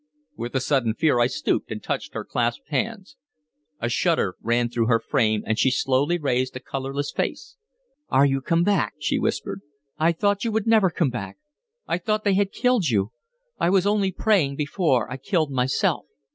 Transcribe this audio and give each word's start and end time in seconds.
With 0.35 0.55
a 0.55 0.59
sudden 0.59 0.95
fear 0.95 1.19
I 1.19 1.27
stooped 1.27 1.69
and 1.69 1.83
touched 1.83 2.15
her 2.15 2.25
clasped 2.25 2.69
hands. 2.69 3.17
A 3.79 3.87
shudder 3.87 4.35
ran 4.41 4.67
through 4.67 4.87
her 4.87 4.99
frame, 4.99 5.43
and 5.45 5.59
she 5.59 5.69
slowly 5.69 6.17
raised 6.17 6.55
a 6.55 6.59
colorless 6.59 7.11
face. 7.11 7.55
"Are 8.09 8.25
you 8.25 8.41
come 8.41 8.63
back?" 8.63 8.93
she 8.97 9.19
whispered. 9.19 9.61
"I 9.99 10.11
thought 10.11 10.43
you 10.43 10.51
would 10.53 10.65
never 10.65 10.89
come 10.89 11.11
back. 11.11 11.37
I 11.87 11.99
thought 11.99 12.23
they 12.23 12.33
had 12.33 12.51
killed 12.51 12.87
you. 12.89 13.11
I 13.59 13.69
was 13.69 13.85
only 13.85 14.11
praying 14.11 14.55
before 14.55 15.07
I 15.07 15.17
killed 15.17 15.51
myself." 15.51 16.07